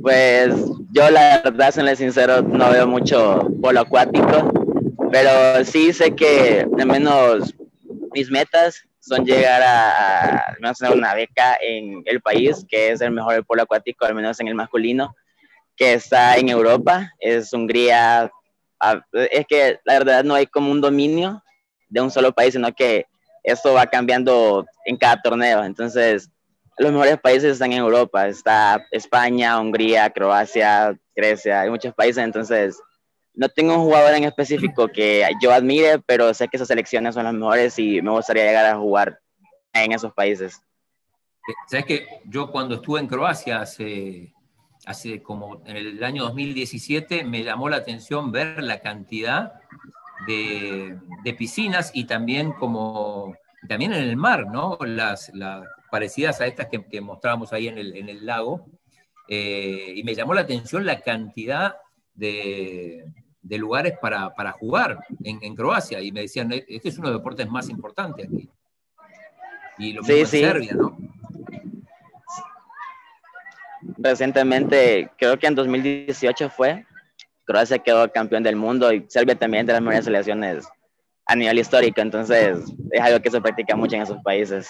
[0.03, 0.55] Pues
[0.93, 4.51] yo la verdad, en sincero, no veo mucho polo acuático,
[5.13, 7.55] pero sí sé que al menos
[8.13, 13.45] mis metas son llegar a, a, una beca en el país, que es el mejor
[13.45, 15.15] polo acuático, al menos en el masculino,
[15.81, 18.31] que está en Europa, es Hungría.
[19.15, 21.43] Es que la verdad no hay como un dominio
[21.89, 23.07] de un solo país, sino que
[23.43, 25.65] esto va cambiando en cada torneo.
[25.65, 26.31] Entonces,
[26.77, 28.29] los mejores países están en Europa.
[28.29, 32.23] Está España, Hungría, Croacia, Grecia, hay muchos países.
[32.23, 32.79] Entonces,
[33.33, 37.25] no tengo un jugador en específico que yo admire, pero sé que esas selecciones son
[37.25, 39.19] las mejores y me gustaría llegar a jugar
[39.73, 40.61] en esos países.
[41.69, 44.35] Sabes que yo cuando estuve en Croacia hace
[44.87, 49.55] hace como en el año 2017 me llamó la atención ver la cantidad
[50.27, 50.99] de,
[51.37, 53.35] piscinas y también como
[53.69, 54.79] también en el mar, ¿no?
[54.81, 55.33] Las,
[55.91, 58.67] parecidas a estas que, que, mostrábamos ahí en el, en el lago.
[59.29, 61.75] Eh, y me llamó la atención la cantidad
[62.15, 63.05] de,
[63.43, 66.01] de lugares para, para jugar en, en, Croacia.
[66.01, 68.49] Y me decían, este es uno de los deportes más importantes aquí.
[69.79, 70.97] Y lo mismo en Serbia, ¿no?
[73.99, 76.87] Recientemente, creo que en 2018 fue,
[77.45, 80.69] Croacia quedó campeón del mundo y Serbia también de las mejores selecciones
[81.27, 82.59] a nivel histórico, entonces
[82.91, 84.69] es algo que se practica mucho en esos países.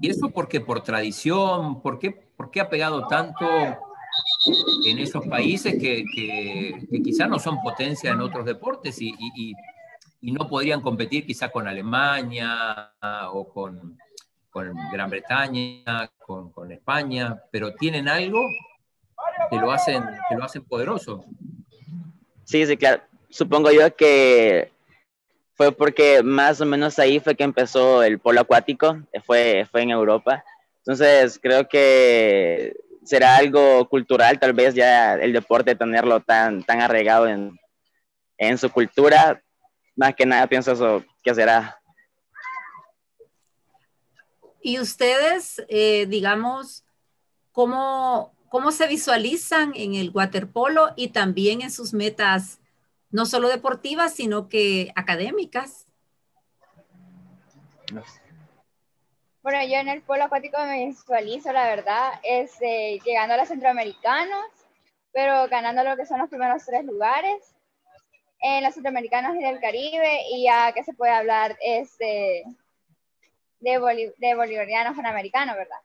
[0.00, 0.60] ¿Y eso por qué?
[0.60, 1.82] ¿Por tradición?
[1.82, 3.46] ¿Por qué, por qué ha pegado tanto
[4.86, 9.54] en esos países que, que, quizás no son potencia en otros deportes y, y,
[10.20, 12.92] y no podrían competir quizás con Alemania
[13.32, 13.98] o con,
[14.50, 18.46] con Gran Bretaña, con, con, España, pero tienen algo
[19.50, 21.24] que lo hacen, que lo hacen poderoso.
[22.44, 23.02] Sí, sí, claro.
[23.30, 24.72] Supongo yo que
[25.54, 29.90] fue porque más o menos ahí fue que empezó el polo acuático, fue, fue en
[29.90, 30.44] Europa.
[30.78, 37.26] Entonces creo que será algo cultural, tal vez ya el deporte tenerlo tan, tan arraigado
[37.26, 37.58] en,
[38.38, 39.42] en su cultura.
[39.96, 41.77] Más que nada pienso eso que será
[44.68, 46.84] y ustedes, eh, digamos,
[47.52, 52.60] ¿cómo, ¿cómo se visualizan en el waterpolo y también en sus metas,
[53.10, 55.86] no solo deportivas, sino que académicas?
[59.42, 63.48] Bueno, yo en el polo acuático me visualizo, la verdad, es este, llegando a los
[63.48, 64.50] centroamericanos,
[65.14, 67.54] pero ganando lo que son los primeros tres lugares
[68.40, 72.44] en los centroamericanos y del Caribe, y ya que se puede hablar este,
[73.60, 75.78] de, de bolivariano panamericano, ¿verdad?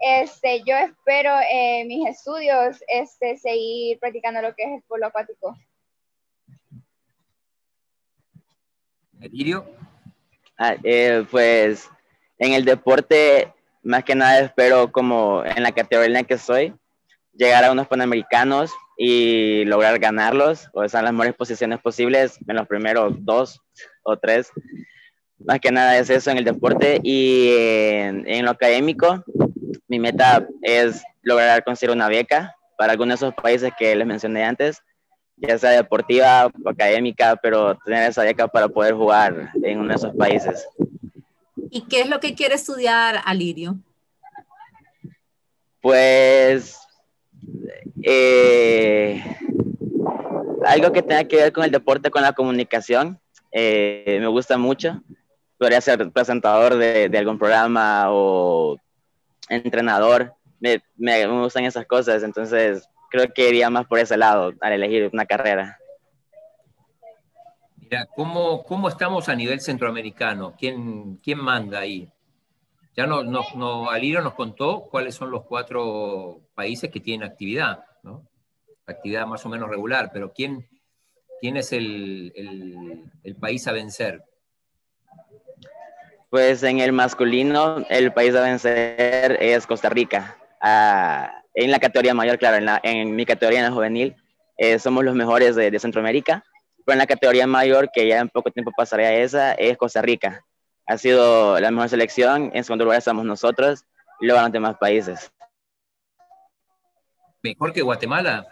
[0.00, 5.56] Este, yo espero en mis estudios este, seguir practicando lo que es el polo acuático.
[9.20, 9.64] ¿Elirio?
[10.58, 11.88] Ah, eh, pues
[12.38, 16.74] en el deporte, más que nada espero como en la categoría en la que soy,
[17.32, 22.56] llegar a unos panamericanos y lograr ganarlos, o estar en las mejores posiciones posibles en
[22.56, 23.60] los primeros dos
[24.02, 24.50] o tres
[25.46, 29.22] más que nada es eso en el deporte y en, lo académico,
[29.88, 34.44] mi meta es lograr conseguir una beca para algunos de esos países que les mencioné
[34.44, 34.82] antes,
[35.36, 39.94] ya sea deportiva o académica, pero tener esa beca para poder jugar en uno de
[39.94, 40.66] esos países.
[41.70, 43.76] ¿Y qué es lo que quiere estudiar Alirio?
[45.80, 46.78] Pues
[48.02, 49.22] eh,
[50.64, 53.18] algo que tenga que ver con el deporte, con la comunicación,
[53.50, 55.02] eh, me gusta mucho
[55.62, 58.76] podría ser presentador de, algún programa o
[59.48, 60.34] entrenador.
[60.58, 65.08] Me, me, gustan esas cosas, entonces creo que iría más por ese lado al elegir
[65.12, 65.78] una carrera.
[67.76, 70.56] Mira, ¿cómo, cómo estamos a nivel centroamericano?
[70.58, 72.10] ¿Quién, quién manda ahí?
[72.96, 77.84] Ya no, no, no, Aliro nos contó cuáles son los cuatro países que tienen actividad,
[78.02, 78.26] ¿no?
[78.84, 80.68] Actividad más o menos regular, pero ¿quién,
[81.40, 82.32] quién es el,
[83.22, 84.24] el país a vencer?
[86.32, 90.38] Pues en el masculino, el país a vencer es Costa Rica.
[90.62, 94.16] Ah, en la categoría mayor, claro, en, la, en mi categoría en la juvenil,
[94.56, 96.42] eh, somos los mejores de, Centroamérica.
[96.86, 100.00] Pero en la categoría mayor, que ya en poco tiempo pasaré a esa, es Costa
[100.00, 100.42] Rica.
[100.86, 102.50] Ha sido la mejor selección.
[102.54, 103.84] En segundo lugar estamos nosotros
[104.18, 105.30] y luego los demás países.
[107.42, 108.46] ¿Mejor que Guatemala?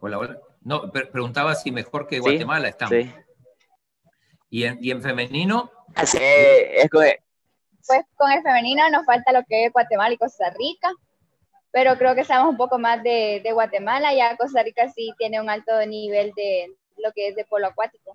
[0.00, 0.43] Hola, hola.
[0.64, 2.94] No, preguntaba si mejor que Guatemala estamos.
[2.94, 3.14] Sí.
[4.48, 5.70] ¿Y, en, ¿Y en, femenino?
[6.18, 7.18] Eh, pues
[8.16, 10.90] con el femenino nos falta lo que es Guatemala y Costa Rica,
[11.70, 15.38] pero creo que sabemos un poco más de, de Guatemala, ya Costa Rica sí tiene
[15.40, 18.12] un alto nivel de lo que es de polo acuático.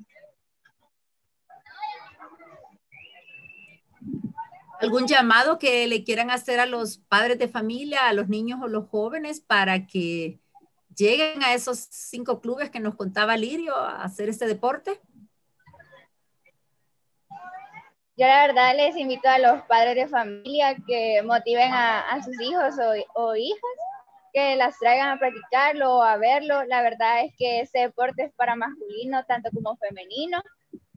[4.80, 8.68] ¿Algún llamado que le quieran hacer a los padres de familia, a los niños o
[8.68, 10.40] los jóvenes para que
[11.00, 15.00] lleguen a esos cinco clubes que nos contaba Lirio a hacer este deporte?
[18.18, 22.76] Yo la verdad les invito a los padres de familia que motiven a, sus hijos
[22.78, 23.60] o, o, hijas,
[24.34, 26.66] que las traigan a practicarlo o a verlo.
[26.66, 30.44] La verdad es que ese deporte es para masculino tanto como femenino.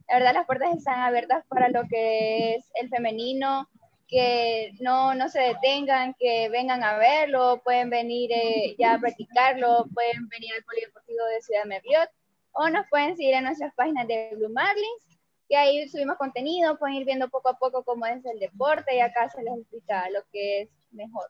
[0.09, 3.69] La verdad las puertas están abiertas para lo que es el femenino,
[4.07, 9.85] que no, no se detengan, que vengan a verlo, pueden venir eh, ya a practicarlo,
[9.93, 12.09] pueden venir al Polideportivo de Ciudad Merliot
[12.53, 16.97] o nos pueden seguir en nuestras páginas de Blue Marlins, que ahí subimos contenido, pueden
[16.97, 20.19] ir viendo poco a poco cómo es el deporte y acá se les explica lo
[20.31, 21.29] que es mejor.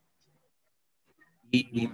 [1.56, 1.88] Y,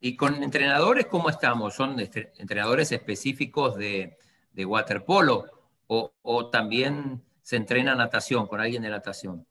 [0.00, 1.74] y, con entrenadores, ¿cómo estamos?
[1.74, 4.18] ¿Son entrenadores específicos de,
[4.52, 5.46] de waterpolo
[5.86, 9.46] o, o también se entrena natación con alguien de natación?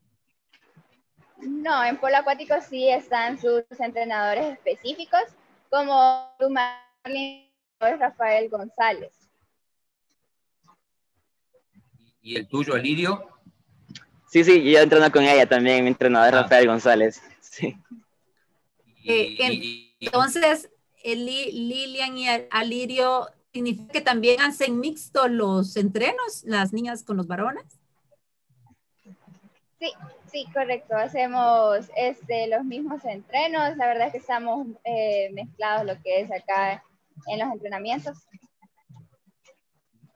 [1.38, 5.22] No, en polo acuático sí están sus entrenadores específicos,
[5.70, 9.14] como Marlin Rafael González.
[12.22, 13.30] ¿Y el tuyo, Lidio?
[14.28, 16.42] Sí, sí, yo entreno con ella también, mi entrenador ah.
[16.42, 17.22] Rafael González.
[17.40, 17.78] Sí.
[19.06, 20.70] Eh, entonces,
[21.04, 27.28] el Lilian y Alirio, ¿significa que también hacen mixtos los entrenos, las niñas con los
[27.28, 27.80] varones?
[29.80, 29.94] Sí,
[30.36, 30.98] Sí, correcto.
[30.98, 33.78] Hacemos este, los mismos entrenos.
[33.78, 36.84] La verdad es que estamos eh, mezclados lo que es acá
[37.28, 38.18] en los entrenamientos.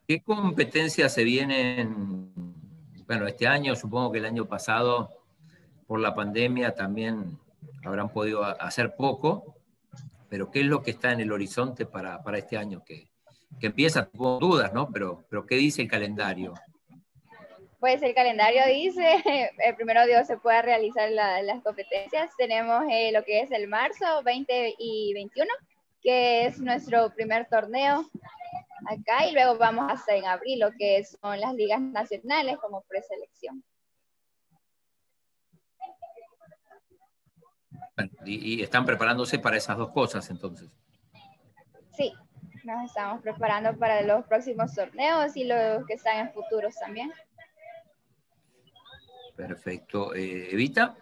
[0.06, 2.34] ¿Qué competencias se vienen?
[3.08, 5.10] Bueno, este año, supongo que el año pasado,
[5.88, 7.40] por la pandemia, también
[7.86, 9.56] habrán podido hacer poco,
[10.28, 12.84] pero ¿qué es lo que está en el horizonte para, para este año?
[12.84, 13.10] Que,
[13.58, 14.90] que empieza, con dudas, ¿no?
[14.92, 16.56] Pero, pero ¿qué dice el calendario?
[17.80, 19.24] Pues el calendario dice,
[19.66, 22.32] el primero Dios se pueda realizar las competencias.
[22.38, 25.50] Tenemos eh, lo que es el marzo 20 y 21,
[26.02, 28.06] que es nuestro primer torneo
[28.86, 33.64] acá, y luego vamos hasta en abril, lo que son las ligas nacionales como preselección.
[38.26, 40.70] Y, y están preparándose para esas dos cosas entonces.
[41.92, 42.14] Sí,
[42.64, 47.12] nos estamos preparando para los próximos torneos y los que están en futuros también.
[49.40, 50.14] Perfecto.
[50.14, 50.98] Eh, Evita,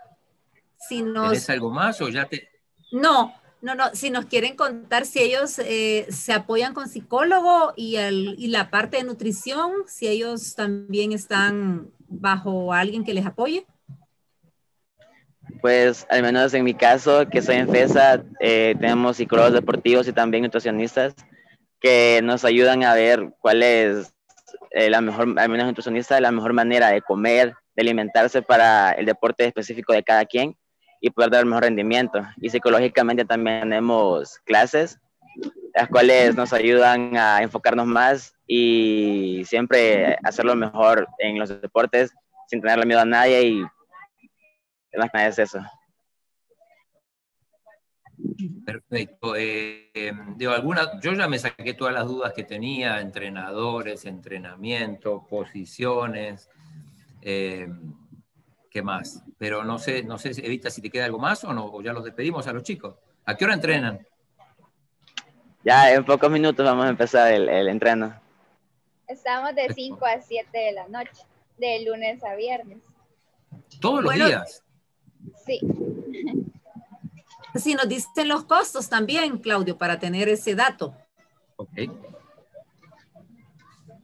[0.77, 1.49] si nos...
[1.49, 2.47] algo más o ya te...?
[2.91, 3.33] No,
[3.63, 8.35] no, no, si nos quieren contar si ellos eh, se apoyan con psicólogo y, el,
[8.38, 13.65] y la parte de nutrición, si ellos también están bajo alguien que les apoye.
[15.59, 20.13] Pues al menos en mi caso, que soy en FESA, eh, tenemos psicólogos deportivos y
[20.13, 21.15] también nutricionistas
[21.79, 24.13] que nos ayudan a ver cuál es
[24.71, 29.45] la mejor, al menos nutricionista, la mejor manera de comer, de alimentarse para el deporte
[29.45, 30.57] específico de cada quien
[30.99, 32.25] y poder dar el mejor rendimiento.
[32.38, 34.99] Y psicológicamente también tenemos clases,
[35.75, 42.11] las cuales nos ayudan a enfocarnos más y siempre hacerlo mejor en los deportes
[42.47, 43.61] sin tenerle miedo a nadie y
[44.97, 45.59] más que nada es eso.
[48.65, 49.36] Perfecto.
[49.36, 49.91] Eh,
[50.49, 56.49] alguna, yo ya me saqué todas las dudas que tenía, entrenadores, entrenamiento, posiciones,
[57.30, 57.67] eh,
[58.71, 59.21] ¿Qué más?
[59.38, 61.91] Pero no sé, no sé, Evita, si te queda algo más o no, o ya
[61.91, 62.95] los despedimos a los chicos.
[63.25, 64.07] ¿A qué hora entrenan?
[65.61, 68.17] Ya en pocos minutos vamos a empezar el, el entreno.
[69.09, 71.23] Estamos de 5 a 7 de la noche,
[71.57, 72.78] de lunes a viernes.
[73.82, 74.63] ¿Todos los días?
[75.45, 75.59] Sí.
[77.55, 80.95] Si nos dicen los costos también, Claudio, para tener ese dato.
[81.57, 81.71] Ok.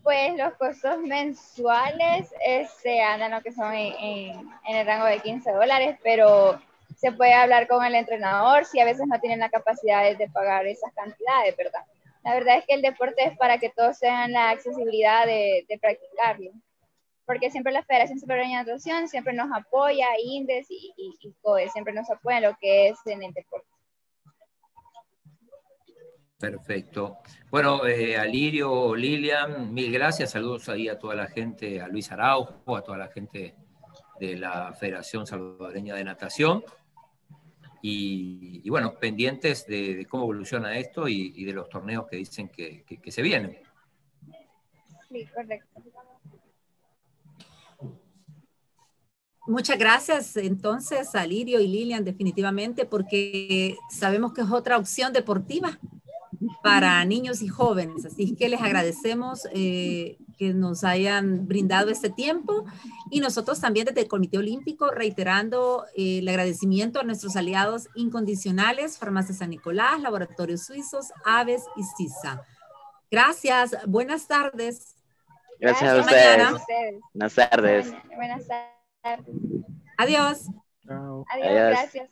[0.03, 5.97] Pues los costos mensuales este, andan lo que son en, el rango de 15 dólares,
[6.03, 6.59] pero
[6.97, 10.67] se puede hablar con el entrenador si a veces no tienen la capacidad de pagar
[10.67, 11.85] esas cantidades, ¿verdad?
[12.25, 16.51] La verdad es que el deporte es para que todos tengan la accesibilidad de, practicarlo,
[17.25, 21.69] porque siempre la Federación Superior de Natación siempre nos apoya, INDES y, y, y COE,
[21.69, 23.72] siempre nos apoya en lo que es en el deporte.
[26.43, 27.19] Perfecto.
[27.49, 30.31] Bueno, eh, Alirio, Lilian, mil gracias.
[30.31, 33.55] Saludos ahí a toda la gente, a Luis Araujo, a toda la gente
[34.19, 36.61] de la Federación Salvadoreña de Natación.
[37.81, 43.11] Y, bueno, pendientes de, cómo evoluciona esto y, de los torneos que dicen que, que
[43.11, 43.59] se vienen.
[45.07, 45.81] Sí, correcto.
[49.47, 55.79] Muchas gracias entonces a Lirio y Lilian definitivamente porque sabemos que es otra opción deportiva
[56.61, 58.05] para niños y jóvenes.
[58.05, 62.65] Así que les agradecemos eh, que nos hayan brindado este tiempo
[63.09, 68.97] y nosotros también desde el Comité Olímpico reiterando eh, el agradecimiento a nuestros aliados incondicionales,
[68.97, 72.45] Farmacia San Nicolás, Laboratorios Suizos, Aves y CISA.
[73.11, 74.95] Gracias, buenas tardes.
[75.59, 76.99] Gracias, a ustedes.
[77.13, 77.93] Buenas tardes.
[78.15, 79.25] Buenas tardes.
[79.97, 80.47] Adiós.
[80.87, 82.09] Adiós, gracias.